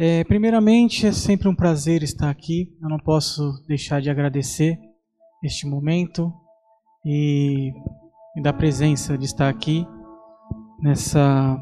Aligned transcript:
É, 0.00 0.22
primeiramente, 0.22 1.08
é 1.08 1.12
sempre 1.12 1.48
um 1.48 1.54
prazer 1.56 2.04
estar 2.04 2.30
aqui. 2.30 2.72
Eu 2.80 2.88
não 2.88 3.00
posso 3.00 3.64
deixar 3.66 4.00
de 4.00 4.08
agradecer 4.08 4.78
este 5.42 5.66
momento 5.66 6.32
e, 7.04 7.72
e 8.36 8.40
da 8.40 8.52
presença 8.52 9.18
de 9.18 9.24
estar 9.24 9.48
aqui 9.48 9.84
nessa 10.80 11.58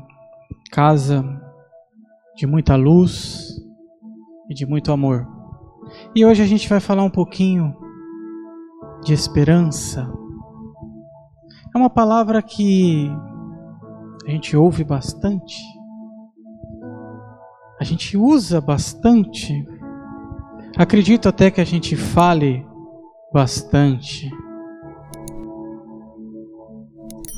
casa 0.70 1.24
de 2.36 2.46
muita 2.46 2.76
luz 2.76 3.56
e 4.50 4.54
de 4.54 4.66
muito 4.66 4.92
amor. 4.92 5.26
E 6.14 6.22
hoje 6.22 6.42
a 6.42 6.46
gente 6.46 6.68
vai 6.68 6.78
falar 6.78 7.04
um 7.04 7.10
pouquinho 7.10 7.74
de 9.02 9.14
esperança. 9.14 10.06
É 11.74 11.78
uma 11.78 11.88
palavra 11.88 12.42
que 12.42 13.08
a 14.26 14.30
gente 14.30 14.54
ouve 14.54 14.84
bastante 14.84 15.56
a 17.78 17.84
gente 17.84 18.16
usa 18.16 18.60
bastante. 18.60 19.64
Acredito 20.76 21.28
até 21.28 21.50
que 21.50 21.60
a 21.60 21.64
gente 21.64 21.94
fale 21.94 22.66
bastante. 23.32 24.30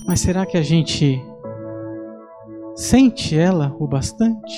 Mas 0.06 0.20
será 0.20 0.46
que 0.46 0.56
a 0.56 0.62
gente 0.62 1.20
sente 2.74 3.36
ela 3.36 3.74
o 3.78 3.86
bastante? 3.86 4.56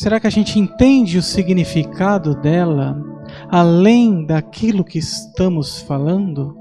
Será 0.00 0.20
que 0.20 0.26
a 0.26 0.30
gente 0.30 0.58
entende 0.58 1.18
o 1.18 1.22
significado 1.22 2.34
dela 2.36 3.02
além 3.50 4.24
daquilo 4.24 4.84
que 4.84 4.98
estamos 4.98 5.80
falando? 5.80 6.56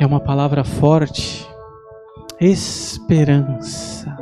É 0.00 0.06
uma 0.06 0.18
palavra 0.18 0.64
forte 0.64 1.51
esperança. 2.44 4.16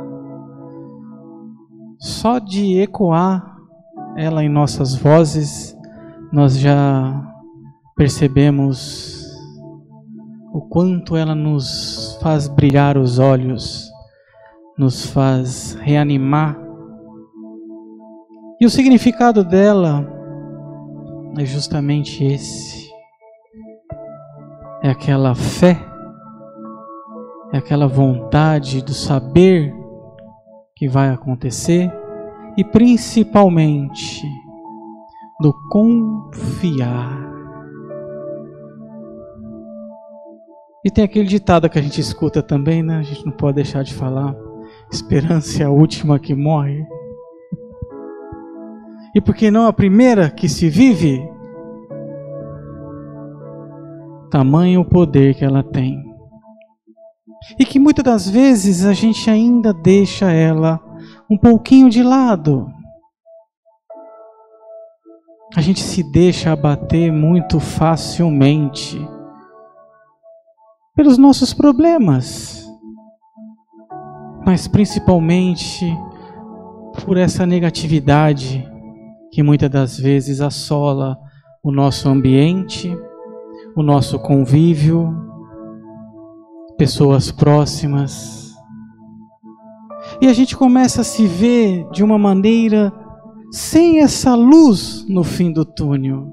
Só 1.99 2.37
de 2.37 2.79
ecoar 2.79 3.57
ela 4.15 4.43
em 4.43 4.49
nossas 4.49 4.95
vozes, 4.95 5.75
nós 6.31 6.57
já 6.57 7.19
percebemos 7.95 9.25
o 10.53 10.61
quanto 10.61 11.15
ela 11.15 11.33
nos 11.33 12.19
faz 12.21 12.47
brilhar 12.47 12.97
os 12.97 13.17
olhos, 13.17 13.89
nos 14.77 15.05
faz 15.05 15.73
reanimar. 15.81 16.57
E 18.59 18.65
o 18.65 18.69
significado 18.69 19.43
dela 19.43 20.07
é 21.37 21.45
justamente 21.45 22.23
esse: 22.23 22.87
é 24.83 24.89
aquela 24.89 25.33
fé 25.33 25.90
é 27.53 27.57
aquela 27.57 27.87
vontade 27.87 28.81
do 28.81 28.93
saber 28.93 29.73
que 30.75 30.87
vai 30.87 31.09
acontecer 31.09 31.91
e 32.57 32.63
principalmente 32.63 34.25
do 35.41 35.53
confiar. 35.69 37.29
E 40.83 40.89
tem 40.89 41.03
aquele 41.03 41.27
ditado 41.27 41.69
que 41.69 41.77
a 41.77 41.81
gente 41.81 41.99
escuta 41.99 42.41
também, 42.41 42.81
né? 42.81 42.97
A 42.97 43.03
gente 43.03 43.25
não 43.25 43.33
pode 43.33 43.55
deixar 43.55 43.83
de 43.83 43.93
falar: 43.93 44.35
esperança 44.91 45.61
é 45.61 45.65
a 45.65 45.69
última 45.69 46.19
que 46.19 46.33
morre. 46.33 46.85
E 49.13 49.19
por 49.19 49.35
que 49.35 49.51
não 49.51 49.67
a 49.67 49.73
primeira 49.73 50.29
que 50.29 50.47
se 50.47 50.69
vive? 50.69 51.21
Tamanho 54.31 54.81
o 54.81 54.85
poder 54.85 55.35
que 55.35 55.43
ela 55.43 55.61
tem 55.61 56.10
e 57.59 57.65
que 57.65 57.79
muitas 57.79 58.03
das 58.03 58.29
vezes 58.29 58.85
a 58.85 58.93
gente 58.93 59.29
ainda 59.29 59.73
deixa 59.73 60.31
ela 60.31 60.79
um 61.29 61.37
pouquinho 61.37 61.89
de 61.89 62.03
lado. 62.03 62.67
A 65.55 65.61
gente 65.61 65.81
se 65.81 66.03
deixa 66.03 66.51
abater 66.51 67.11
muito 67.11 67.59
facilmente 67.59 68.97
pelos 70.95 71.17
nossos 71.17 71.53
problemas, 71.53 72.65
mas 74.45 74.67
principalmente 74.67 75.85
por 77.05 77.17
essa 77.17 77.45
negatividade 77.45 78.65
que 79.31 79.41
muitas 79.41 79.69
das 79.69 79.97
vezes 79.97 80.41
assola 80.41 81.17
o 81.63 81.71
nosso 81.71 82.09
ambiente, 82.09 82.95
o 83.75 83.81
nosso 83.81 84.19
convívio, 84.19 85.30
pessoas 86.81 87.31
próximas. 87.31 88.55
E 90.19 90.25
a 90.25 90.33
gente 90.33 90.57
começa 90.57 91.01
a 91.01 91.03
se 91.03 91.27
ver 91.27 91.87
de 91.91 92.03
uma 92.03 92.17
maneira 92.17 92.91
sem 93.51 93.99
essa 93.99 94.33
luz 94.33 95.05
no 95.07 95.23
fim 95.23 95.53
do 95.53 95.63
túnel. 95.63 96.25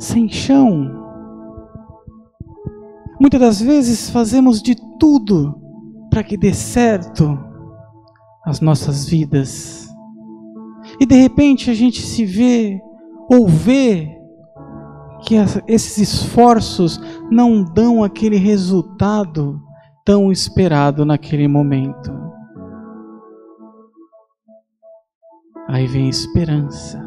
Sem 0.00 0.28
chão. 0.28 0.90
Muitas 3.20 3.40
das 3.40 3.60
vezes 3.60 4.10
fazemos 4.10 4.60
de 4.60 4.74
tudo 4.98 5.54
para 6.10 6.24
que 6.24 6.36
dê 6.36 6.52
certo 6.52 7.38
as 8.44 8.60
nossas 8.60 9.08
vidas. 9.08 9.88
E 11.00 11.06
de 11.06 11.14
repente 11.14 11.70
a 11.70 11.74
gente 11.74 12.02
se 12.02 12.24
vê 12.24 12.80
ou 13.30 13.46
vê 13.46 14.15
que 15.26 15.34
esses 15.66 15.98
esforços 15.98 17.00
não 17.28 17.64
dão 17.64 18.04
aquele 18.04 18.36
resultado 18.36 19.60
tão 20.04 20.30
esperado 20.30 21.04
naquele 21.04 21.48
momento. 21.48 22.12
Aí 25.68 25.84
vem 25.88 26.08
esperança. 26.08 27.04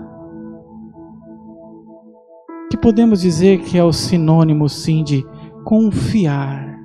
Que 2.70 2.76
podemos 2.76 3.22
dizer 3.22 3.62
que 3.62 3.78
é 3.78 3.84
o 3.84 3.94
sinônimo 3.94 4.68
sim 4.68 5.02
de 5.02 5.26
confiar. 5.64 6.78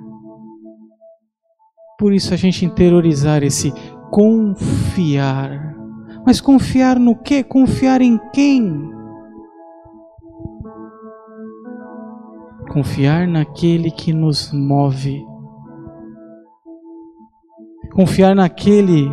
Por 1.99 2.13
isso 2.13 2.33
a 2.33 2.37
gente 2.37 2.63
interiorizar 2.63 3.43
esse 3.43 3.73
confiar. 4.09 5.75
Mas 6.25 6.39
confiar 6.39 6.97
no 6.97 7.13
quê? 7.13 7.43
Confiar 7.43 8.01
em 8.01 8.17
quem? 8.31 8.94
Confiar 12.75 13.25
naquele 13.25 13.89
que 13.89 14.11
nos 14.11 14.51
move, 14.51 15.25
confiar 17.93 18.35
naquele 18.35 19.09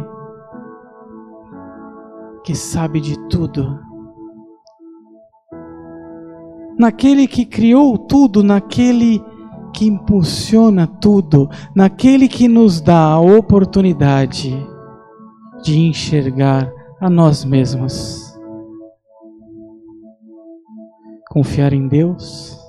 que 2.43 2.57
sabe 2.57 3.01
de 3.01 3.17
tudo, 3.29 3.79
naquele 6.77 7.29
que 7.29 7.47
criou 7.47 7.97
tudo, 7.97 8.43
naquele 8.43 9.25
que 9.73 9.87
impulsiona 9.87 10.89
tudo, 10.89 11.49
naquele 11.73 12.27
que 12.27 12.49
nos 12.49 12.81
dá 12.81 13.13
a 13.13 13.21
oportunidade 13.21 14.51
de 15.63 15.79
enxergar 15.79 16.69
a 17.01 17.09
nós 17.09 17.45
mesmos. 17.45 18.37
Confiar 21.31 21.73
em 21.73 21.87
Deus 21.87 22.62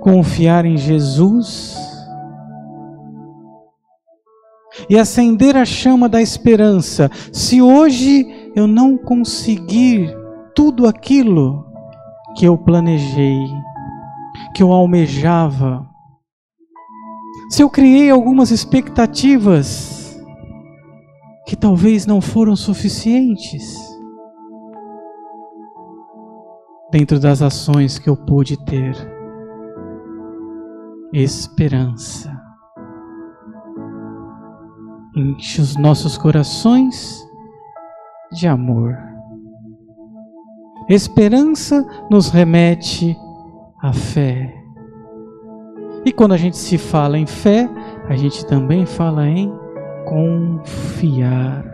confiar 0.00 0.64
em 0.64 0.76
Jesus 0.76 1.76
e 4.88 4.98
acender 4.98 5.56
a 5.56 5.64
chama 5.64 6.08
da 6.08 6.20
esperança. 6.20 7.10
Se 7.32 7.62
hoje 7.62 8.50
eu 8.54 8.66
não 8.66 8.96
conseguir 8.96 10.14
tudo 10.54 10.86
aquilo 10.86 11.64
que 12.36 12.46
eu 12.46 12.56
planejei, 12.58 13.38
que 14.54 14.62
eu 14.62 14.72
almejava, 14.72 15.86
se 17.50 17.62
eu 17.62 17.70
criei 17.70 18.10
algumas 18.10 18.50
expectativas 18.50 20.20
que 21.46 21.56
talvez 21.56 22.06
não 22.06 22.20
foram 22.20 22.56
suficientes 22.56 23.76
dentro 26.90 27.20
das 27.20 27.40
ações 27.40 27.98
que 27.98 28.08
eu 28.08 28.16
pude 28.16 28.56
ter 28.64 29.15
esperança. 31.12 32.32
Enche 35.14 35.60
os 35.60 35.76
nossos 35.76 36.18
corações 36.18 37.26
de 38.32 38.46
amor. 38.46 38.96
Esperança 40.88 41.86
nos 42.10 42.28
remete 42.28 43.16
à 43.82 43.92
fé. 43.92 44.54
E 46.04 46.12
quando 46.12 46.32
a 46.32 46.36
gente 46.36 46.56
se 46.56 46.78
fala 46.78 47.18
em 47.18 47.26
fé, 47.26 47.68
a 48.08 48.14
gente 48.14 48.44
também 48.46 48.84
fala 48.84 49.26
em 49.26 49.52
confiar. 50.04 51.64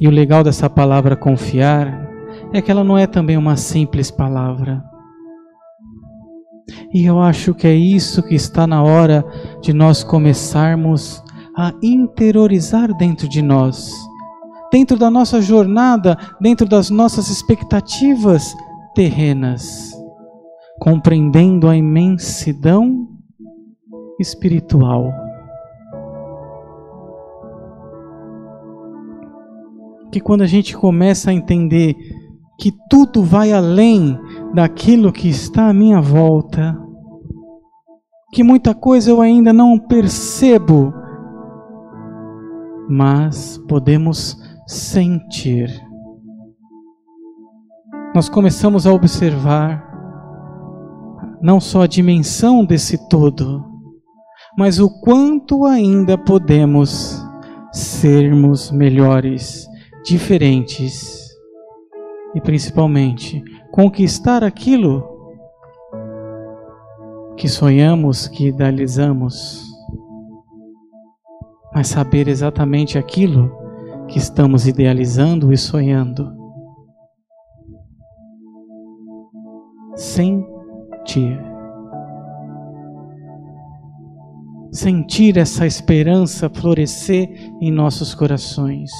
E 0.00 0.06
o 0.06 0.10
legal 0.10 0.44
dessa 0.44 0.68
palavra 0.68 1.16
confiar 1.16 2.08
é 2.52 2.60
que 2.60 2.70
ela 2.70 2.84
não 2.84 2.98
é 2.98 3.06
também 3.06 3.36
uma 3.36 3.56
simples 3.56 4.10
palavra 4.10 4.91
E 6.92 7.04
eu 7.04 7.20
acho 7.20 7.54
que 7.54 7.66
é 7.66 7.74
isso 7.74 8.22
que 8.22 8.34
está 8.34 8.66
na 8.66 8.82
hora 8.82 9.24
de 9.60 9.72
nós 9.72 10.04
começarmos 10.04 11.22
a 11.56 11.72
interiorizar 11.82 12.94
dentro 12.96 13.28
de 13.28 13.42
nós, 13.42 13.92
dentro 14.70 14.96
da 14.96 15.10
nossa 15.10 15.40
jornada, 15.40 16.16
dentro 16.40 16.66
das 16.66 16.90
nossas 16.90 17.28
expectativas 17.28 18.54
terrenas, 18.94 19.92
compreendendo 20.80 21.68
a 21.68 21.76
imensidão 21.76 23.08
espiritual. 24.20 25.12
Que 30.10 30.20
quando 30.20 30.42
a 30.42 30.46
gente 30.46 30.76
começa 30.76 31.30
a 31.30 31.34
entender 31.34 31.96
que 32.58 32.72
tudo 32.88 33.22
vai 33.22 33.52
além 33.52 34.18
daquilo 34.52 35.12
que 35.12 35.28
está 35.28 35.68
à 35.68 35.72
minha 35.72 36.00
volta, 36.00 36.78
que 38.32 38.42
muita 38.42 38.74
coisa 38.74 39.10
eu 39.10 39.20
ainda 39.20 39.52
não 39.52 39.78
percebo, 39.78 40.92
mas 42.88 43.58
podemos 43.68 44.36
sentir. 44.66 45.70
Nós 48.14 48.28
começamos 48.28 48.86
a 48.86 48.92
observar 48.92 49.90
não 51.40 51.58
só 51.58 51.82
a 51.82 51.86
dimensão 51.86 52.64
desse 52.64 53.08
todo, 53.08 53.64
mas 54.56 54.78
o 54.78 54.88
quanto 55.00 55.64
ainda 55.64 56.16
podemos 56.18 57.22
sermos 57.72 58.70
melhores, 58.70 59.66
diferentes 60.04 61.30
e 62.34 62.40
principalmente 62.40 63.42
conquistar 63.72 64.44
aquilo 64.44 65.02
que 67.38 67.48
sonhamos, 67.48 68.28
que 68.28 68.48
idealizamos, 68.48 69.64
mas 71.74 71.88
saber 71.88 72.28
exatamente 72.28 72.98
aquilo 72.98 73.50
que 74.06 74.18
estamos 74.18 74.68
idealizando 74.68 75.52
e 75.52 75.56
sonhando. 75.56 76.30
Sentir. 79.96 81.40
Sentir 84.70 85.38
essa 85.38 85.66
esperança 85.66 86.50
florescer 86.50 87.28
em 87.60 87.70
nossos 87.70 88.14
corações 88.14 88.90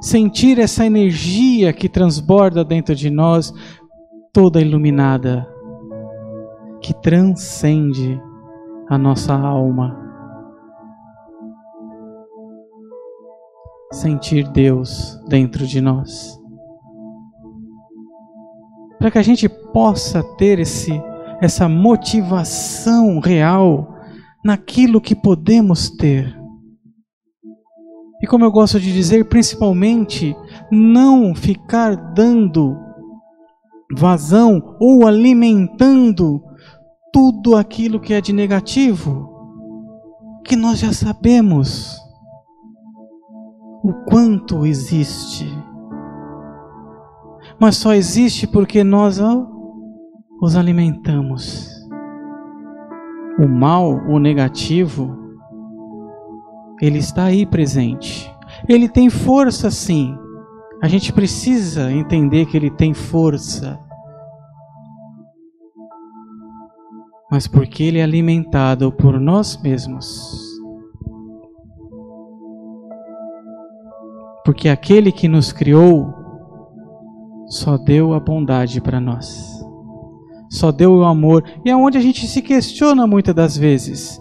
sentir 0.00 0.58
essa 0.58 0.86
energia 0.86 1.72
que 1.72 1.88
transborda 1.88 2.64
dentro 2.64 2.94
de 2.94 3.10
nós, 3.10 3.52
toda 4.32 4.60
iluminada, 4.60 5.46
que 6.80 6.94
transcende 6.94 8.20
a 8.88 8.96
nossa 8.96 9.34
alma. 9.34 9.98
Sentir 13.92 14.48
Deus 14.48 15.20
dentro 15.28 15.66
de 15.66 15.80
nós. 15.80 16.38
Para 18.98 19.10
que 19.10 19.18
a 19.18 19.22
gente 19.22 19.48
possa 19.48 20.22
ter 20.36 20.58
esse, 20.58 20.92
essa 21.40 21.68
motivação 21.68 23.18
real 23.18 23.96
naquilo 24.44 25.00
que 25.00 25.14
podemos 25.14 25.90
ter 25.90 26.39
e 28.22 28.26
como 28.26 28.44
eu 28.44 28.52
gosto 28.52 28.78
de 28.78 28.92
dizer, 28.92 29.24
principalmente, 29.28 30.36
não 30.70 31.34
ficar 31.34 31.96
dando 31.96 32.76
vazão 33.96 34.76
ou 34.78 35.06
alimentando 35.06 36.42
tudo 37.12 37.56
aquilo 37.56 37.98
que 37.98 38.12
é 38.12 38.20
de 38.20 38.32
negativo, 38.32 39.28
que 40.44 40.54
nós 40.54 40.78
já 40.78 40.92
sabemos 40.92 41.98
o 43.82 43.92
quanto 44.08 44.66
existe. 44.66 45.46
Mas 47.58 47.76
só 47.76 47.94
existe 47.94 48.46
porque 48.46 48.84
nós 48.84 49.18
ó, 49.18 49.46
os 50.40 50.56
alimentamos. 50.56 51.68
O 53.38 53.48
mal, 53.48 53.92
o 54.08 54.18
negativo, 54.18 55.19
ele 56.80 56.98
está 56.98 57.24
aí 57.24 57.44
presente. 57.44 58.32
Ele 58.68 58.88
tem 58.88 59.10
força 59.10 59.70
sim. 59.70 60.16
A 60.82 60.88
gente 60.88 61.12
precisa 61.12 61.92
entender 61.92 62.46
que 62.46 62.56
ele 62.56 62.70
tem 62.70 62.94
força. 62.94 63.78
Mas 67.30 67.46
porque 67.46 67.84
ele 67.84 67.98
é 67.98 68.02
alimentado 68.02 68.90
por 68.90 69.20
nós 69.20 69.60
mesmos. 69.62 70.50
Porque 74.44 74.68
aquele 74.68 75.12
que 75.12 75.28
nos 75.28 75.52
criou 75.52 76.12
só 77.46 77.76
deu 77.76 78.14
a 78.14 78.20
bondade 78.20 78.80
para 78.80 79.00
nós. 79.00 79.60
Só 80.50 80.72
deu 80.72 80.94
o 80.94 81.04
amor. 81.04 81.44
E 81.64 81.70
é 81.70 81.76
onde 81.76 81.98
a 81.98 82.00
gente 82.00 82.26
se 82.26 82.40
questiona 82.42 83.06
muitas 83.06 83.34
das 83.34 83.56
vezes. 83.56 84.20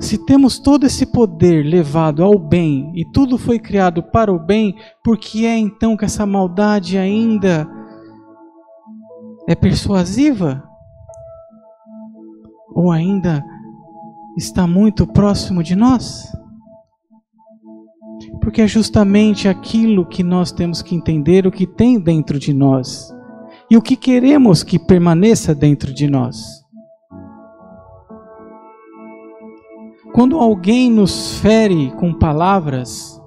Se 0.00 0.16
temos 0.24 0.58
todo 0.58 0.86
esse 0.86 1.04
poder 1.04 1.64
levado 1.64 2.22
ao 2.22 2.38
bem 2.38 2.92
e 2.94 3.04
tudo 3.04 3.36
foi 3.36 3.58
criado 3.58 4.02
para 4.02 4.32
o 4.32 4.38
bem, 4.38 4.76
por 5.02 5.18
que 5.18 5.44
é 5.44 5.56
então 5.58 5.96
que 5.96 6.04
essa 6.04 6.24
maldade 6.24 6.96
ainda 6.96 7.68
é 9.48 9.54
persuasiva? 9.56 10.62
Ou 12.74 12.92
ainda 12.92 13.44
está 14.36 14.68
muito 14.68 15.04
próximo 15.04 15.64
de 15.64 15.74
nós? 15.74 16.30
Porque 18.40 18.62
é 18.62 18.68
justamente 18.68 19.48
aquilo 19.48 20.06
que 20.06 20.22
nós 20.22 20.52
temos 20.52 20.80
que 20.80 20.94
entender 20.94 21.44
o 21.44 21.50
que 21.50 21.66
tem 21.66 21.98
dentro 21.98 22.38
de 22.38 22.54
nós 22.54 23.12
e 23.68 23.76
o 23.76 23.82
que 23.82 23.96
queremos 23.96 24.62
que 24.62 24.78
permaneça 24.78 25.54
dentro 25.54 25.92
de 25.92 26.08
nós. 26.08 26.64
Quando 30.18 30.36
alguém 30.36 30.90
nos 30.90 31.38
fere 31.38 31.92
com 31.92 32.12
palavras, 32.12 33.22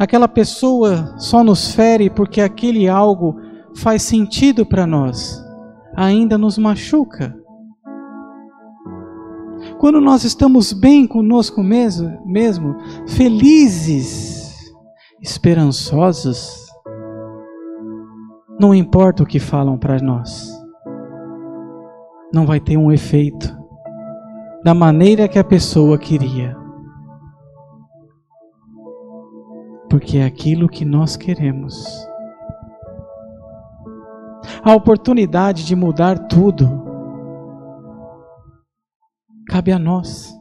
aquela 0.00 0.26
pessoa 0.26 1.14
só 1.18 1.44
nos 1.44 1.72
fere 1.72 2.10
porque 2.10 2.40
aquele 2.40 2.88
algo 2.88 3.36
faz 3.76 4.02
sentido 4.02 4.66
para 4.66 4.88
nós, 4.88 5.40
ainda 5.94 6.36
nos 6.36 6.58
machuca. 6.58 7.32
Quando 9.78 10.00
nós 10.00 10.24
estamos 10.24 10.72
bem 10.72 11.06
conosco 11.06 11.62
mesmo, 11.62 12.20
mesmo 12.26 12.74
felizes, 13.06 14.52
esperançosos, 15.22 16.56
não 18.58 18.74
importa 18.74 19.22
o 19.22 19.26
que 19.26 19.38
falam 19.38 19.78
para 19.78 20.00
nós, 20.00 20.50
não 22.32 22.44
vai 22.44 22.58
ter 22.58 22.76
um 22.76 22.90
efeito 22.90 23.62
da 24.64 24.72
maneira 24.72 25.28
que 25.28 25.38
a 25.38 25.44
pessoa 25.44 25.98
queria. 25.98 26.56
Porque 29.90 30.16
é 30.16 30.24
aquilo 30.24 30.70
que 30.70 30.86
nós 30.86 31.16
queremos. 31.16 31.86
A 34.62 34.74
oportunidade 34.74 35.66
de 35.66 35.76
mudar 35.76 36.18
tudo 36.28 36.82
cabe 39.50 39.70
a 39.70 39.78
nós. 39.78 40.34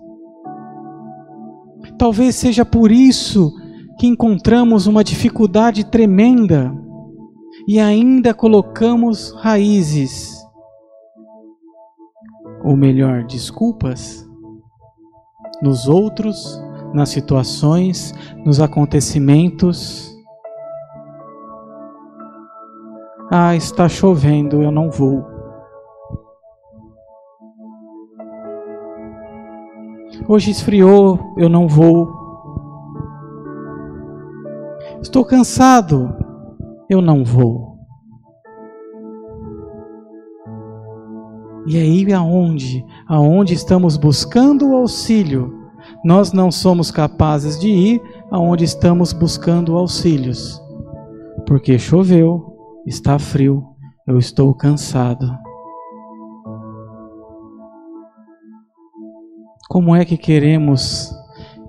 Talvez 1.98 2.36
seja 2.36 2.64
por 2.64 2.94
isso 2.94 3.54
que 4.00 4.08
encontramos 4.08 4.88
uma 4.88 5.04
dificuldade 5.04 5.84
tremenda 5.84 6.74
e 7.68 7.78
ainda 7.78 8.34
colocamos 8.34 9.32
raízes 9.32 10.43
ou 12.64 12.78
melhor, 12.78 13.24
desculpas, 13.24 14.28
nos 15.62 15.88
outros, 15.88 16.62
nas 16.94 17.10
situações, 17.10 18.14
nos 18.46 18.62
acontecimentos. 18.62 20.12
Ah, 23.32 23.56
está 23.56 23.90
chovendo, 23.90 24.62
eu 24.62 24.72
não 24.72 24.90
vou. 24.90 25.26
Hoje 30.28 30.52
esfriou, 30.52 31.20
eu 31.38 31.50
não 31.50 31.68
vou. 31.68 32.24
Estou 35.02 35.26
cansado, 35.26 36.16
eu 36.90 37.02
não 37.02 37.26
vou. 37.26 37.73
E 41.66 41.78
aí 41.78 42.12
aonde, 42.14 42.86
aonde 43.08 43.54
estamos 43.54 43.96
buscando 43.96 44.70
o 44.70 44.76
auxílio, 44.76 45.64
nós 46.04 46.34
não 46.34 46.52
somos 46.52 46.92
capazes 46.92 47.60
de 47.60 47.70
ir 47.70 48.02
aonde 48.30 48.66
estamos 48.66 49.14
buscando 49.14 49.78
auxílios. 49.78 50.62
Porque 51.48 51.80
choveu, 51.80 52.54
está 52.86 53.18
frio, 53.18 53.64
eu 54.08 54.18
estou 54.18 54.54
cansado. 54.54 55.32
Como 59.70 59.96
é 59.96 60.04
que 60.04 60.18
queremos 60.18 61.12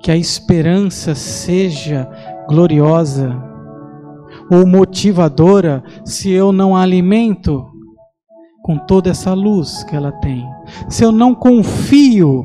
que 0.02 0.10
a 0.10 0.16
esperança 0.16 1.14
seja 1.14 2.08
gloriosa 2.48 3.34
ou 4.50 4.66
motivadora 4.66 5.82
se 6.04 6.30
eu 6.30 6.52
não 6.52 6.76
alimento 6.76 7.73
com 8.64 8.78
toda 8.78 9.10
essa 9.10 9.34
luz 9.34 9.84
que 9.84 9.94
ela 9.94 10.10
tem? 10.10 10.42
Se 10.88 11.04
eu 11.04 11.12
não 11.12 11.34
confio 11.34 12.42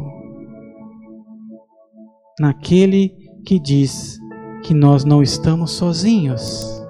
naquele 2.38 3.16
que 3.46 3.58
diz 3.58 4.20
que 4.64 4.74
nós 4.74 5.06
não 5.06 5.24
estamos 5.24 5.72
sozinhos? 5.72 6.84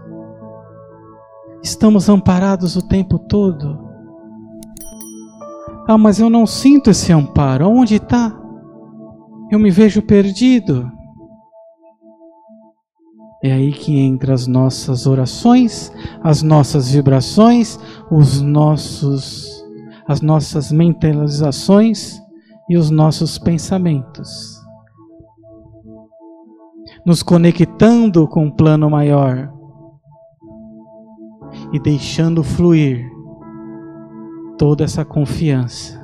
Estamos 1.62 2.10
amparados 2.10 2.76
o 2.76 2.82
tempo 2.82 3.20
todo. 3.20 3.88
Ah, 5.88 5.98
mas 5.98 6.20
eu 6.20 6.30
não 6.30 6.48
sinto 6.48 6.90
esse 6.90 7.14
amparo. 7.14 7.70
Onde 7.70 7.96
está? 7.98 8.36
Eu 9.52 9.60
me 9.60 9.70
vejo 9.70 10.02
perdido. 10.02 10.92
É 13.42 13.54
aí 13.54 13.72
que 13.72 13.98
entra 13.98 14.34
as 14.34 14.48
nossas 14.48 15.08
orações, 15.08 15.94
as 16.22 16.44
nossas 16.44 16.92
vibrações, 16.92 17.80
os 18.12 18.42
nossos, 18.42 19.66
as 20.06 20.20
nossas 20.20 20.72
mentalizações 20.72 22.22
e 22.70 22.78
os 22.78 22.90
nossos 22.90 23.38
pensamentos. 23.38 24.60
Nos 27.06 27.24
conectando 27.24 28.28
com 28.28 28.46
um 28.46 28.52
plano 28.52 28.90
maior 28.90 29.50
e 31.72 31.80
deixando 31.80 32.44
fluir 32.44 33.10
toda 34.58 34.84
essa 34.84 35.06
confiança. 35.06 35.98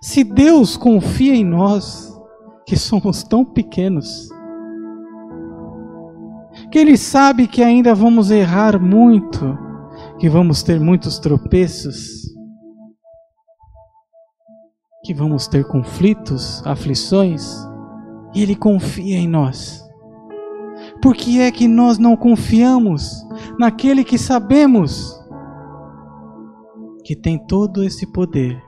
Se 0.00 0.24
Deus 0.24 0.76
confia 0.76 1.34
em 1.34 1.44
nós, 1.44 2.16
que 2.64 2.76
somos 2.76 3.22
tão 3.22 3.44
pequenos, 3.44 4.30
que 6.70 6.78
Ele 6.78 6.96
sabe 6.96 7.46
que 7.46 7.62
ainda 7.62 7.94
vamos 7.94 8.30
errar 8.30 8.80
muito, 8.80 9.56
que 10.18 10.28
vamos 10.28 10.62
ter 10.62 10.78
muitos 10.78 11.18
tropeços, 11.18 12.28
que 15.04 15.14
vamos 15.14 15.46
ter 15.46 15.66
conflitos, 15.66 16.64
aflições, 16.66 17.66
e 18.34 18.42
Ele 18.42 18.54
confia 18.54 19.16
em 19.16 19.28
nós. 19.28 19.86
Por 21.00 21.14
que 21.14 21.40
é 21.40 21.50
que 21.50 21.66
nós 21.66 21.98
não 21.98 22.16
confiamos 22.16 23.26
naquele 23.58 24.04
que 24.04 24.18
sabemos 24.18 25.18
que 27.04 27.16
tem 27.16 27.38
todo 27.38 27.82
esse 27.82 28.06
poder, 28.12 28.62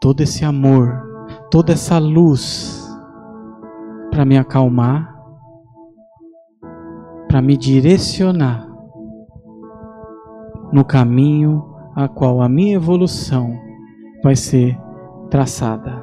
todo 0.00 0.22
esse 0.22 0.44
amor, 0.44 1.06
toda 1.50 1.72
essa 1.72 1.98
luz 1.98 2.88
para 4.10 4.24
me 4.24 4.38
acalmar, 4.38 5.09
para 7.30 7.40
me 7.40 7.56
direcionar 7.56 8.68
no 10.72 10.84
caminho 10.84 11.64
a 11.94 12.08
qual 12.08 12.42
a 12.42 12.48
minha 12.48 12.74
evolução 12.74 13.56
vai 14.20 14.34
ser 14.34 14.76
traçada. 15.30 16.02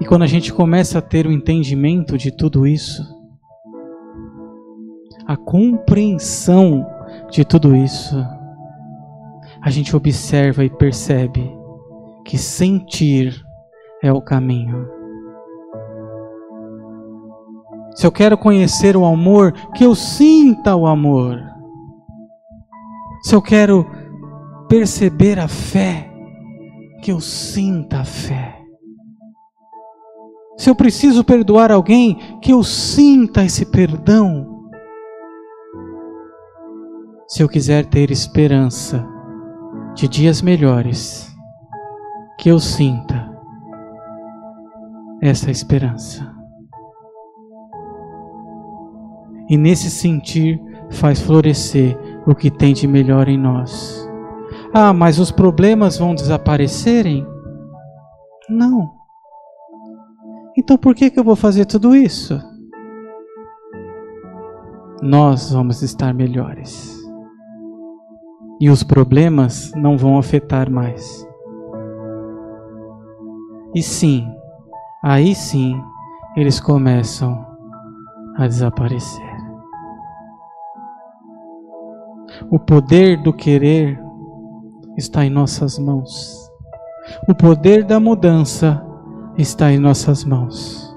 E 0.00 0.06
quando 0.06 0.22
a 0.22 0.26
gente 0.26 0.54
começa 0.54 1.00
a 1.00 1.02
ter 1.02 1.26
o 1.26 1.30
entendimento 1.30 2.16
de 2.16 2.30
tudo 2.30 2.66
isso, 2.66 3.02
a 5.26 5.36
compreensão 5.36 6.86
de 7.30 7.44
tudo 7.44 7.76
isso, 7.76 8.16
a 9.60 9.68
gente 9.68 9.94
observa 9.94 10.64
e 10.64 10.70
percebe 10.70 11.54
que 12.24 12.38
sentir 12.38 13.44
é 14.02 14.10
o 14.10 14.22
caminho. 14.22 14.99
Se 18.00 18.06
eu 18.06 18.10
quero 18.10 18.38
conhecer 18.38 18.96
o 18.96 19.04
amor, 19.04 19.52
que 19.74 19.84
eu 19.84 19.94
sinta 19.94 20.74
o 20.74 20.86
amor. 20.86 21.38
Se 23.22 23.34
eu 23.34 23.42
quero 23.42 23.84
perceber 24.70 25.38
a 25.38 25.46
fé, 25.46 26.10
que 27.02 27.12
eu 27.12 27.20
sinta 27.20 28.00
a 28.00 28.04
fé. 28.06 28.58
Se 30.56 30.70
eu 30.70 30.74
preciso 30.74 31.22
perdoar 31.22 31.70
alguém, 31.70 32.38
que 32.40 32.54
eu 32.54 32.62
sinta 32.62 33.44
esse 33.44 33.66
perdão. 33.66 34.48
Se 37.28 37.42
eu 37.42 37.50
quiser 37.50 37.84
ter 37.84 38.10
esperança 38.10 39.06
de 39.94 40.08
dias 40.08 40.40
melhores, 40.40 41.30
que 42.38 42.48
eu 42.48 42.58
sinta 42.58 43.30
essa 45.20 45.50
esperança. 45.50 46.39
E 49.50 49.56
nesse 49.56 49.90
sentir 49.90 50.62
faz 50.90 51.20
florescer 51.20 51.98
o 52.24 52.36
que 52.36 52.52
tem 52.52 52.72
de 52.72 52.86
melhor 52.86 53.28
em 53.28 53.36
nós. 53.36 54.08
Ah, 54.72 54.92
mas 54.92 55.18
os 55.18 55.32
problemas 55.32 55.98
vão 55.98 56.14
desaparecerem? 56.14 57.26
Não. 58.48 58.92
Então 60.56 60.78
por 60.78 60.94
que, 60.94 61.10
que 61.10 61.18
eu 61.18 61.24
vou 61.24 61.34
fazer 61.34 61.64
tudo 61.64 61.96
isso? 61.96 62.40
Nós 65.02 65.50
vamos 65.50 65.82
estar 65.82 66.14
melhores. 66.14 66.96
E 68.60 68.70
os 68.70 68.84
problemas 68.84 69.72
não 69.74 69.98
vão 69.98 70.16
afetar 70.16 70.70
mais. 70.70 71.26
E 73.74 73.82
sim, 73.82 74.28
aí 75.02 75.34
sim, 75.34 75.80
eles 76.36 76.60
começam 76.60 77.46
a 78.36 78.46
desaparecer. 78.46 79.29
O 82.48 82.58
poder 82.58 83.20
do 83.22 83.32
querer 83.32 84.00
está 84.96 85.24
em 85.24 85.30
nossas 85.30 85.78
mãos. 85.78 86.50
O 87.28 87.34
poder 87.34 87.84
da 87.84 88.00
mudança 88.00 88.82
está 89.36 89.72
em 89.72 89.78
nossas 89.78 90.24
mãos. 90.24 90.88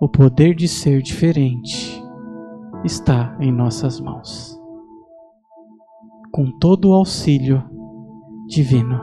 O 0.00 0.08
poder 0.08 0.54
de 0.54 0.66
ser 0.66 1.02
diferente 1.02 2.02
está 2.84 3.36
em 3.40 3.52
nossas 3.52 4.00
mãos. 4.00 4.58
Com 6.32 6.50
todo 6.58 6.90
o 6.90 6.94
auxílio 6.94 7.62
divino, 8.46 9.00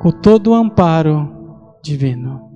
com 0.00 0.10
todo 0.10 0.50
o 0.50 0.54
amparo 0.54 1.28
divino. 1.82 2.48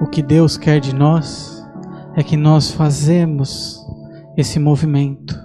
O 0.00 0.06
que 0.06 0.22
Deus 0.22 0.56
quer 0.56 0.80
de 0.80 0.94
nós 0.94 1.61
é 2.16 2.22
que 2.22 2.36
nós 2.36 2.70
fazemos 2.70 3.84
esse 4.36 4.58
movimento, 4.58 5.38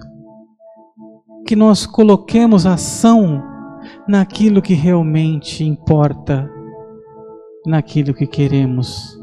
que 1.46 1.56
nós 1.56 1.86
coloquemos 1.86 2.66
ação 2.66 3.42
naquilo 4.06 4.60
que 4.60 4.74
realmente 4.74 5.64
importa, 5.64 6.50
naquilo 7.66 8.14
que 8.14 8.26
queremos. 8.26 9.16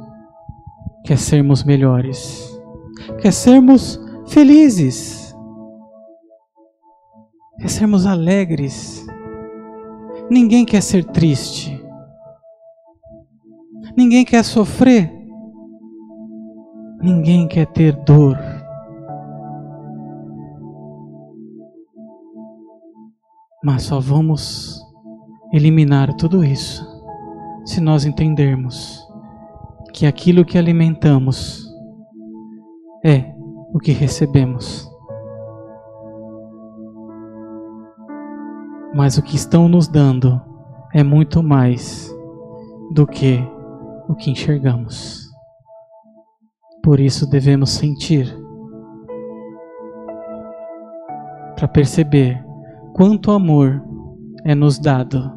Quer 1.03 1.17
sermos 1.19 1.63
melhores, 1.63 2.59
quer 3.21 3.31
sermos 3.31 3.99
felizes, 4.27 5.35
quer 7.59 7.69
sermos 7.69 8.07
alegres. 8.07 9.05
Ninguém 10.31 10.65
quer 10.65 10.81
ser 10.81 11.05
triste, 11.05 11.79
ninguém 13.95 14.25
quer 14.25 14.43
sofrer, 14.43 15.14
ninguém 17.01 17.47
quer 17.47 17.67
ter 17.67 17.93
dor. 18.03 18.37
Mas 23.63 23.83
só 23.83 23.99
vamos 23.99 24.79
eliminar 25.51 26.13
tudo 26.15 26.43
isso 26.43 26.85
se 27.65 27.81
nós 27.81 28.05
entendermos 28.05 29.05
que 29.91 30.05
aquilo 30.05 30.45
que 30.45 30.57
alimentamos 30.57 31.65
é 33.03 33.33
o 33.73 33.79
que 33.79 33.91
recebemos. 33.91 34.89
Mas 38.93 39.17
o 39.17 39.21
que 39.21 39.35
estão 39.35 39.67
nos 39.67 39.87
dando 39.87 40.41
é 40.93 41.03
muito 41.03 41.41
mais 41.43 42.13
do 42.91 43.05
que 43.05 43.39
o 44.07 44.15
que 44.15 44.31
enxergamos. 44.31 45.24
Por 46.85 47.01
isso 47.01 47.27
devemos 47.27 47.71
sentir 47.71 48.33
para 51.57 51.67
perceber 51.67 52.41
quanto 52.93 53.31
amor 53.31 53.83
é 54.45 54.55
nos 54.55 54.79
dado. 54.79 55.35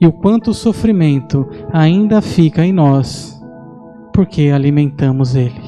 e 0.00 0.06
o 0.06 0.12
quanto 0.12 0.54
sofrimento 0.54 1.48
ainda 1.72 2.22
fica 2.22 2.64
em 2.64 2.72
nós 2.72 3.36
porque 4.12 4.50
alimentamos 4.50 5.34
ele. 5.34 5.60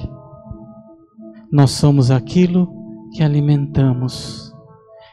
Nós 1.53 1.73
somos 1.73 2.11
aquilo 2.11 2.73
que 3.13 3.23
alimentamos. 3.23 4.53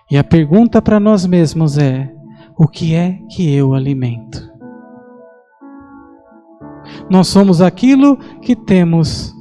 E 0.10 0.18
a 0.18 0.24
pergunta 0.24 0.82
para 0.82 1.00
nós 1.00 1.26
mesmos 1.26 1.78
é: 1.78 2.14
o 2.58 2.68
que 2.68 2.94
é 2.94 3.20
que 3.30 3.52
eu 3.52 3.74
alimento? 3.74 4.47
Nós 7.10 7.28
somos 7.28 7.62
aquilo 7.62 8.18
que 8.42 8.54
temos 8.54 9.34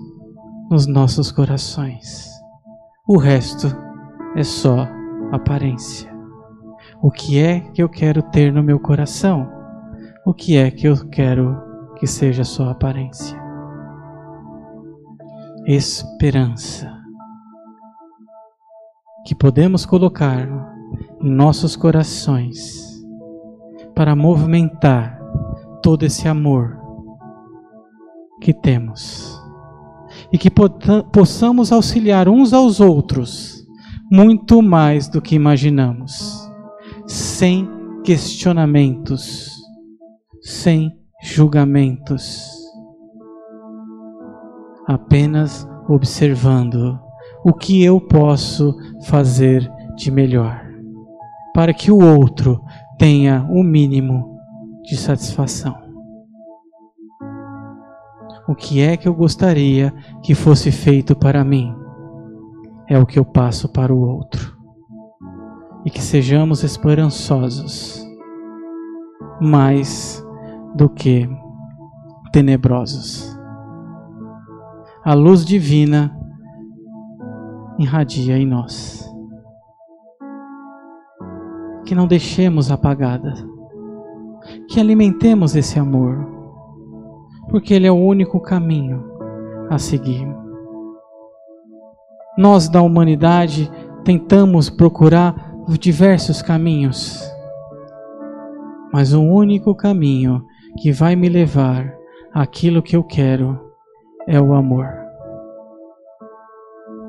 nos 0.71 0.87
nossos 0.87 1.33
corações. 1.33 2.31
O 3.09 3.19
resto 3.19 3.67
é 4.37 4.45
só 4.45 4.87
aparência. 5.33 6.15
O 7.03 7.11
que 7.11 7.39
é 7.39 7.61
que 7.61 7.83
eu 7.83 7.89
quero 7.89 8.23
ter 8.23 8.53
no 8.53 8.63
meu 8.63 8.79
coração? 8.79 9.51
O 10.25 10.33
que 10.33 10.57
é 10.57 10.71
que 10.71 10.87
eu 10.87 11.09
quero 11.09 11.57
que 11.99 12.07
seja 12.07 12.45
só 12.45 12.71
aparência? 12.71 13.37
Esperança 15.67 16.97
que 19.25 19.35
podemos 19.35 19.85
colocar 19.85 20.49
em 21.21 21.29
nossos 21.29 21.75
corações 21.75 23.05
para 23.93 24.15
movimentar 24.15 25.21
todo 25.83 26.05
esse 26.05 26.29
amor 26.29 26.86
que 28.41 28.53
temos 28.53 29.41
e 30.33 30.39
que 30.39 30.51
possamos 31.13 31.73
auxiliar 31.73 32.29
uns 32.29 32.53
aos 32.53 32.81
outros 32.81 33.65
muito 34.11 34.63
mais 34.63 35.09
do 35.09 35.21
que 35.21 35.35
imaginamos, 35.35 36.49
sem 37.07 37.69
questionamentos, 38.05 39.51
sem 40.41 40.97
julgamentos, 41.23 42.49
apenas 44.87 45.67
observando 45.89 46.99
o 47.45 47.53
que 47.53 47.83
eu 47.83 48.01
posso 48.01 48.77
fazer 49.07 49.69
de 49.97 50.11
melhor, 50.11 50.65
para 51.53 51.75
que 51.75 51.91
o 51.91 51.99
outro 51.99 52.61
tenha 52.99 53.47
o 53.51 53.63
mínimo 53.63 54.39
de 54.85 54.97
satisfação. 54.97 55.86
O 58.49 58.55
que 58.55 58.81
é 58.81 58.97
que 58.97 59.09
eu 59.09 59.15
gostaria 59.15 59.93
que 60.23 60.35
fosse 60.35 60.71
feito 60.71 61.17
para 61.17 61.45
mim 61.45 61.75
é 62.89 62.99
o 62.99 63.07
que 63.07 63.19
eu 63.19 63.25
passo 63.25 63.69
para 63.69 63.93
o 63.93 63.99
outro. 63.99 64.57
E 65.85 65.91
que 65.91 66.01
sejamos 66.01 66.63
esperançosos 66.63 68.05
mais 69.41 70.25
do 70.75 70.89
que 70.89 71.29
tenebrosos. 72.33 73.37
A 75.05 75.15
luz 75.15 75.45
divina 75.45 76.17
irradia 77.79 78.37
em 78.37 78.47
nós. 78.47 79.05
Que 81.85 81.95
não 81.95 82.07
deixemos 82.07 82.71
apagada. 82.71 83.33
Que 84.69 84.81
alimentemos 84.81 85.55
esse 85.55 85.79
amor. 85.79 86.36
Porque 87.57 87.73
ele 87.73 87.87
é 87.87 87.91
o 87.91 87.95
único 87.95 88.39
caminho 88.39 89.03
a 89.71 89.79
seguir. 89.79 90.29
Nós 92.37 92.69
da 92.69 92.83
humanidade 92.83 93.73
tentamos 94.05 94.69
procurar 94.69 95.57
diversos 95.81 96.43
caminhos. 96.43 97.19
Mas 98.93 99.15
o 99.15 99.23
único 99.23 99.75
caminho 99.75 100.45
que 100.83 100.93
vai 100.93 101.17
me 101.17 101.31
levar 101.31 101.95
àquilo 102.35 102.83
que 102.83 102.95
eu 102.95 103.03
quero 103.03 103.59
é 104.29 104.39
o 104.39 104.53
amor 104.53 104.87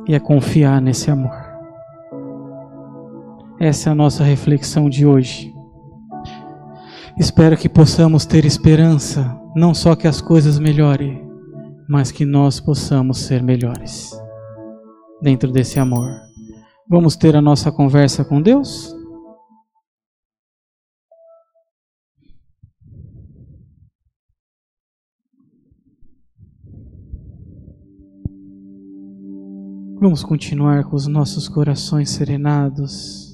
e 0.08 0.15
é 0.15 0.19
confiar 0.19 0.82
nesse 0.82 1.12
amor. 1.12 1.36
Essa 3.60 3.89
é 3.89 3.91
a 3.91 3.95
nossa 3.95 4.24
reflexão 4.24 4.89
de 4.89 5.06
hoje. 5.06 5.57
Espero 7.19 7.58
que 7.58 7.67
possamos 7.67 8.27
ter 8.27 8.45
esperança, 8.45 9.36
não 9.56 9.73
só 9.73 9.95
que 9.95 10.08
as 10.08 10.21
coisas 10.21 10.60
melhorem, 10.60 11.27
mas 11.89 12.12
que 12.12 12.23
nós 12.23 12.60
possamos 12.60 13.17
ser 13.17 13.41
melhores 13.41 14.12
dentro 15.19 15.51
desse 15.51 15.80
amor. 15.80 16.08
Vamos 16.88 17.15
ter 17.15 17.36
a 17.36 17.41
nossa 17.41 17.71
conversa 17.71 18.23
com 18.23 18.39
Deus? 18.39 18.95
Vamos 29.99 30.23
continuar 30.23 30.84
com 30.84 30.95
os 30.95 31.08
nossos 31.08 31.49
corações 31.49 32.12
serenados. 32.12 33.27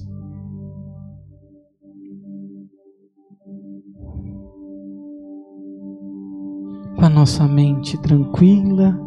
Nossa 7.14 7.46
mente 7.46 7.96
tranquila. 8.02 8.98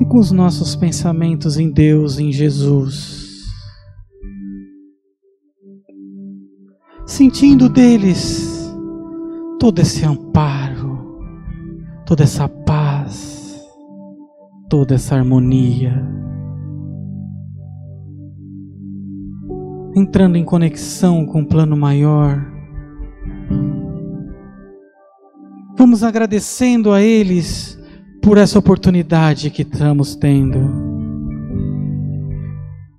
E 0.00 0.04
com 0.04 0.18
os 0.18 0.30
nossos 0.30 0.76
pensamentos 0.76 1.56
em 1.56 1.70
Deus, 1.70 2.18
em 2.18 2.30
Jesus. 2.30 3.24
Sentindo 7.06 7.68
deles 7.68 8.70
todo 9.58 9.78
esse 9.80 10.04
amparo, 10.04 11.18
toda 12.04 12.22
essa 12.22 12.48
paz, 12.48 13.58
toda 14.68 14.94
essa 14.94 15.14
harmonia. 15.14 16.23
Entrando 19.96 20.36
em 20.36 20.44
conexão 20.44 21.24
com 21.24 21.42
o 21.42 21.46
plano 21.46 21.76
maior. 21.76 22.44
Vamos 25.76 26.02
agradecendo 26.02 26.92
a 26.92 27.00
eles 27.02 27.78
por 28.22 28.38
essa 28.38 28.58
oportunidade 28.58 29.50
que 29.50 29.62
estamos 29.62 30.16
tendo 30.16 30.58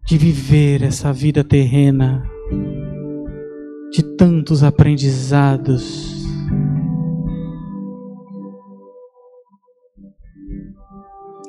de 0.06 0.18
viver 0.18 0.84
essa 0.84 1.12
vida 1.12 1.44
terrena, 1.44 2.24
de 3.92 4.04
tantos 4.16 4.64
aprendizados 4.64 6.16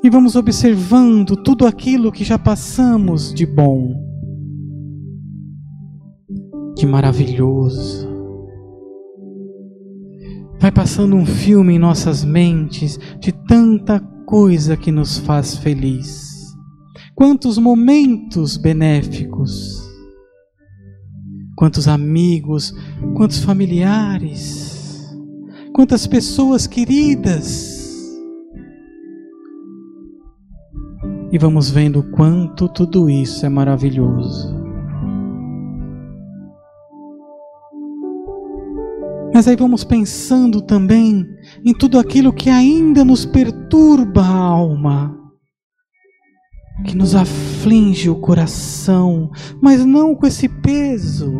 e 0.07 0.11
vamos 0.11 0.37
observando 0.37 1.37
tudo 1.37 1.67
aquilo 1.67 2.13
que 2.13 2.23
já 2.23 2.39
passamos 2.39 3.35
de 3.35 3.45
bom, 3.45 4.06
de 6.77 6.87
maravilhoso. 6.87 8.07
Vai 10.61 10.71
passando 10.71 11.17
um 11.17 11.25
filme 11.25 11.75
em 11.75 11.79
nossas 11.79 12.25
mentes 12.25 12.99
de 13.19 13.33
tanta 13.33 13.99
coisa 14.27 14.77
que 14.77 14.93
nos 14.93 15.19
faz 15.19 15.57
feliz. 15.57 16.55
Quantos 17.15 17.57
momentos 17.57 18.59
benéficos, 18.59 19.83
quantos 21.57 21.89
amigos, 21.89 22.75
quantos 23.17 23.39
familiares, 23.39 25.17
quantas 25.73 26.07
pessoas 26.07 26.67
queridas 26.67 27.75
e 31.33 31.39
vamos 31.39 31.71
vendo 31.71 32.01
o 32.01 32.11
quanto 32.11 32.69
tudo 32.69 33.09
isso 33.11 33.45
é 33.47 33.49
maravilhoso. 33.49 34.66
Mas 39.37 39.47
aí 39.47 39.55
vamos 39.55 39.85
pensando 39.85 40.63
também 40.63 41.29
em 41.63 41.75
tudo 41.75 41.99
aquilo 41.99 42.33
que 42.33 42.49
ainda 42.49 43.05
nos 43.05 43.27
perturba 43.27 44.23
a 44.23 44.35
alma, 44.35 45.15
que 46.87 46.97
nos 46.97 47.15
aflige 47.15 48.09
o 48.09 48.17
coração, 48.17 49.31
mas 49.61 49.85
não 49.85 50.15
com 50.15 50.27
esse 50.27 50.49
peso, 50.49 51.31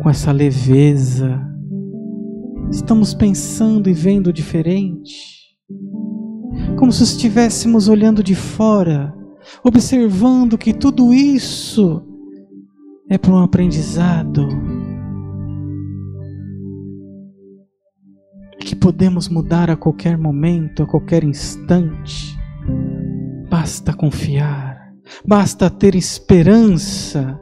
com 0.00 0.08
essa 0.08 0.30
leveza. 0.30 1.44
Estamos 2.70 3.14
pensando 3.14 3.90
e 3.90 3.92
vendo 3.92 4.32
diferente 4.32 5.42
como 6.78 6.92
se 6.92 7.02
estivéssemos 7.02 7.88
olhando 7.88 8.22
de 8.22 8.36
fora, 8.36 9.12
observando 9.64 10.56
que 10.56 10.72
tudo 10.72 11.12
isso 11.12 12.00
é 13.10 13.18
para 13.18 13.32
um 13.32 13.42
aprendizado. 13.42 14.71
Que 18.72 18.76
podemos 18.76 19.28
mudar 19.28 19.68
a 19.68 19.76
qualquer 19.76 20.16
momento, 20.16 20.82
a 20.82 20.86
qualquer 20.86 21.22
instante. 21.24 22.34
Basta 23.50 23.92
confiar. 23.92 24.94
basta 25.26 25.68
ter 25.68 25.94
esperança 25.94 27.38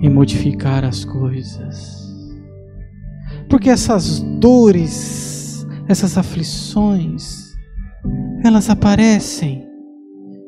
e 0.00 0.08
modificar 0.08 0.86
as 0.86 1.04
coisas. 1.04 2.02
Porque 3.50 3.68
essas 3.68 4.20
dores, 4.40 5.66
essas 5.86 6.16
aflições, 6.16 7.54
elas 8.42 8.70
aparecem, 8.70 9.68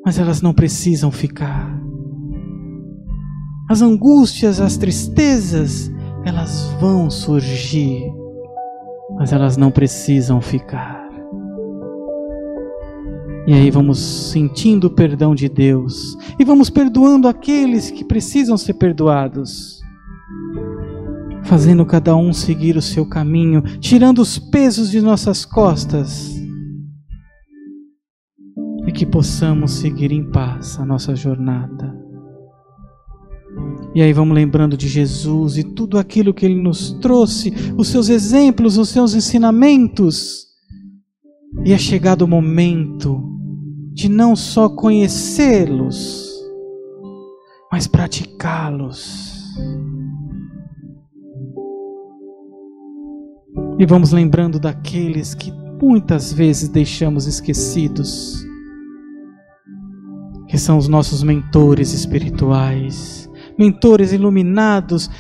mas 0.03 0.19
elas 0.19 0.41
não 0.41 0.55
precisam 0.55 1.11
ficar. 1.11 1.79
As 3.69 3.83
angústias, 3.83 4.63
as 4.63 4.79
tristezas, 4.79 5.93
elas 6.25 6.67
vão 6.81 7.11
surgir, 7.11 8.13
mas 9.17 9.33
elas 9.33 9.57
não 9.57 9.71
precisam 9.71 10.41
ficar. 10.41 11.09
E 13.47 13.55
aí 13.55 13.71
vamos 13.71 13.99
sentindo 13.99 14.87
o 14.87 14.91
perdão 14.91 15.35
de 15.35 15.49
Deus 15.49 16.17
e 16.39 16.45
vamos 16.45 16.69
perdoando 16.69 17.27
aqueles 17.27 17.91
que 17.91 18.05
precisam 18.05 18.57
ser 18.57 18.75
perdoados, 18.75 19.81
fazendo 21.45 21.85
cada 21.87 22.15
um 22.15 22.33
seguir 22.33 22.77
o 22.77 22.83
seu 22.83 23.07
caminho, 23.07 23.63
tirando 23.81 24.21
os 24.21 24.39
pesos 24.39 24.91
de 24.91 25.01
nossas 25.01 25.45
costas 25.45 26.39
e 28.87 28.93
que 28.93 29.07
possamos 29.07 29.73
seguir 29.73 30.13
em 30.13 30.31
paz 30.31 30.79
a 30.79 30.85
nossa 30.85 31.17
jornada. 31.17 32.10
E 33.93 34.01
aí 34.01 34.13
vamos 34.13 34.35
lembrando 34.35 34.77
de 34.77 34.87
Jesus 34.87 35.59
e 35.59 35.65
tudo 35.65 35.99
aquilo 35.99 36.33
que 36.33 36.47
ele 36.47 36.61
nos 36.61 36.93
trouxe, 37.01 37.53
os 37.77 37.89
seus 37.89 38.09
exemplos, 38.09 38.79
os 38.79 38.89
seus 38.89 39.15
ensinamentos. 39.15 40.47
E 41.65 41.73
é 41.73 41.79
chegado 41.79 42.23
o 42.23 42.29
momento 42.29 43.21
de 43.93 44.09
não 44.09 44.37
só 44.37 44.69
conhecê-los, 44.69 46.31
mas 47.73 47.89
praticá-los. 47.89 49.31
E 53.77 53.85
vamos 53.87 54.13
lembrando 54.13 54.61
daqueles 54.61 55.35
que 55.35 55.53
muitas 55.83 56.33
vezes 56.33 56.69
deixamos 56.69 57.27
esquecidos, 57.27 58.47
que 60.47 60.57
são 60.59 60.79
os 60.79 60.87
nossos 60.87 61.25
mentores 61.25 61.93
espirituais 61.93 63.30
mentores 63.61 64.11
iluminados, 64.11 65.11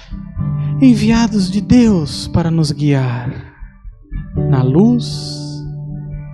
enviados 0.80 1.50
de 1.50 1.60
Deus 1.60 2.26
para 2.26 2.50
nos 2.50 2.72
guiar 2.72 3.52
na 4.34 4.62
luz 4.62 5.62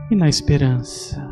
e 0.08 0.14
na 0.14 0.28
esperança. 0.28 1.28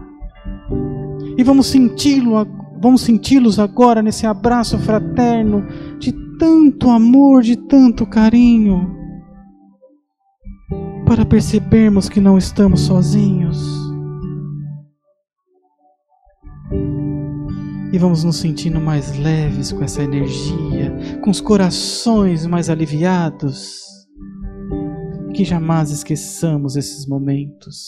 E 1.38 1.44
vamos 1.44 1.68
senti-lo, 1.68 2.44
vamos 2.82 3.02
senti-los 3.02 3.60
agora 3.60 4.02
nesse 4.02 4.26
abraço 4.26 4.76
fraterno 4.80 5.64
de 6.00 6.10
tanto 6.40 6.90
amor, 6.90 7.42
de 7.44 7.54
tanto 7.54 8.04
carinho, 8.04 8.92
para 11.06 11.24
percebermos 11.24 12.08
que 12.08 12.20
não 12.20 12.37
estamos 12.37 12.80
sozinhos 12.80 13.83
e 17.94 17.98
vamos 17.98 18.24
nos 18.24 18.38
sentindo 18.38 18.80
mais 18.80 19.16
leves 19.16 19.70
com 19.70 19.85
essa 19.85 20.02
energia, 20.02 20.92
com 21.22 21.30
os 21.30 21.40
corações 21.40 22.44
mais 22.44 22.68
aliviados. 22.68 23.85
Que 25.33 25.44
jamais 25.44 25.92
esqueçamos 25.92 26.74
esses 26.74 27.07
momentos. 27.07 27.78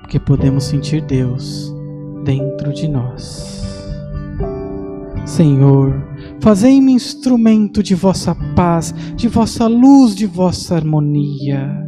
Porque 0.00 0.18
podemos 0.18 0.64
sentir 0.64 1.00
Deus 1.00 1.72
dentro 2.24 2.72
de 2.72 2.88
nós. 2.88 3.62
Senhor, 5.24 5.94
fazei-me 6.40 6.90
instrumento 6.90 7.84
de 7.84 7.94
vossa 7.94 8.34
paz, 8.56 8.92
de 9.14 9.28
vossa 9.28 9.68
luz, 9.68 10.16
de 10.16 10.26
vossa 10.26 10.74
harmonia. 10.74 11.86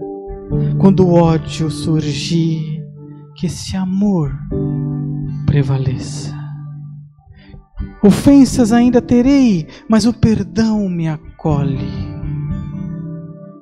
Quando 0.79 1.09
o 1.09 1.15
ódio 1.15 1.69
surgir, 1.73 2.84
que 3.35 3.47
esse 3.47 3.77
amor 3.77 4.33
prevaleça. 5.47 6.35
Ofensas 8.03 8.73
ainda 8.73 9.01
terei, 9.01 9.66
mas 9.88 10.07
o 10.07 10.12
perdão 10.12 10.88
me 10.88 11.09
acolhe. 11.09 12.14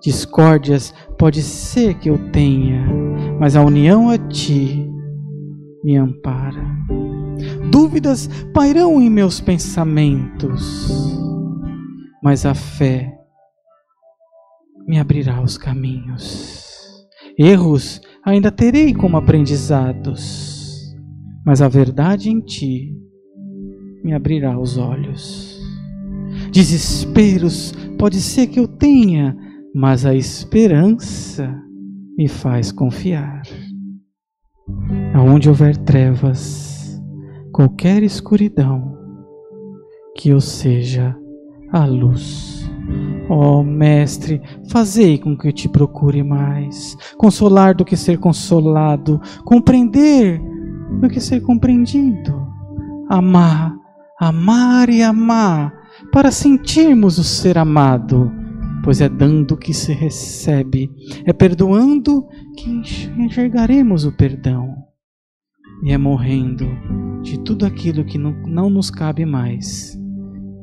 Discórdias 0.03 0.93
pode 1.17 1.43
ser 1.43 1.95
que 1.95 2.11
eu 2.11 2.19
tenha, 2.33 2.85
mas 3.39 3.55
a 3.55 3.63
união 3.63 4.11
a 4.11 4.19
ti 4.19 4.91
me 5.85 5.97
ampara. 5.97 6.65
Dúvidas 7.71 8.29
pairão 8.53 9.01
em 9.01 9.09
meus 9.09 9.41
pensamentos, 9.41 11.17
mas 12.23 12.45
a 12.45 12.55
fé 12.55 13.17
me 14.87 14.99
abrirá 14.99 15.41
os 15.41 15.57
caminhos. 15.57 16.72
Erros 17.39 18.01
ainda 18.25 18.51
terei 18.51 18.93
como 18.93 19.17
aprendizados, 19.17 20.95
mas 21.45 21.63
a 21.63 21.69
verdade 21.69 22.31
em 22.31 22.41
ti 22.41 22.95
me 24.05 24.13
abrirá 24.13 24.59
os 24.59 24.77
olhos. 24.77 25.61
Desesperos 26.51 27.73
pode 27.99 28.21
ser 28.21 28.49
que 28.49 28.61
eu 28.61 28.69
tenha, 28.69 29.37
mas 29.75 30.05
a 30.05 30.15
esperança 30.15 31.55
me 32.17 32.29
faz 32.29 32.71
confiar. 32.71 33.43
Aonde 35.15 35.49
houver 35.49 35.77
trevas, 35.77 37.01
qualquer 37.53 38.03
escuridão, 38.03 38.99
que 40.17 40.29
eu 40.29 40.41
seja 40.41 41.17
a 41.73 41.87
luz. 41.87 42.62
Ó 43.29 43.61
oh, 43.61 43.63
Mestre, 43.63 44.43
fazei 44.69 45.17
com 45.17 45.37
que 45.37 45.49
eu 45.49 45.53
te 45.53 45.69
procure 45.69 46.23
mais, 46.23 46.97
consolar 47.17 47.75
do 47.75 47.85
que 47.85 47.97
ser 47.97 48.19
consolado, 48.19 49.21
compreender 49.45 50.41
do 51.01 51.09
que 51.09 51.21
ser 51.21 51.41
compreendido, 51.41 52.47
amar, 53.09 53.75
amar 54.21 54.91
e 54.91 55.03
amar, 55.03 55.73
para 56.13 56.31
sentirmos 56.31 57.19
o 57.19 57.25
ser 57.25 57.57
amado, 57.57 58.31
pois 58.85 59.01
é 59.01 59.09
dando 59.09 59.57
que 59.57 59.73
se 59.73 59.93
recebe, 59.93 60.91
é 61.25 61.33
perdoando 61.33 62.27
que 62.57 62.71
enxergaremos 63.19 64.05
o 64.05 64.13
perdão, 64.13 64.75
e 65.85 65.93
é 65.93 65.97
morrendo 65.97 66.67
de 67.23 67.39
tudo 67.39 67.65
aquilo 67.65 68.05
que 68.05 68.19
não, 68.19 68.33
não 68.47 68.69
nos 68.69 68.91
cabe 68.91 69.25
mais, 69.25 69.99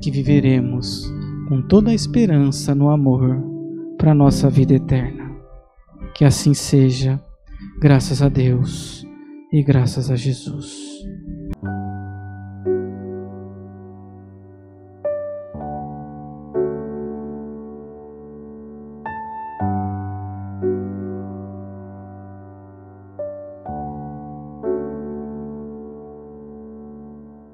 que 0.01 0.11
viveremos 0.11 1.11
com 1.49 1.63
toda 1.63 1.89
a 1.89 1.95
esperança 1.95 2.75
no 2.75 2.91
amor 2.91 3.43
para 3.97 4.13
nossa 4.13 4.51
vida 4.51 4.75
eterna. 4.75 5.35
Que 6.13 6.23
assim 6.23 6.53
seja, 6.53 7.19
graças 7.81 8.21
a 8.21 8.29
Deus 8.29 9.03
e 9.51 9.63
graças 9.63 10.11
a 10.11 10.15
Jesus. 10.15 11.03